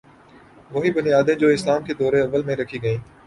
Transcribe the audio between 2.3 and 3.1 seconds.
میں رکھی گئیں۔